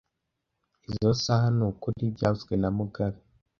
Izoi 0.89 1.17
saha 1.23 1.47
nukuri 1.57 2.03
byavuzwe 2.15 2.53
na 2.61 2.69
mugabe 2.77 3.19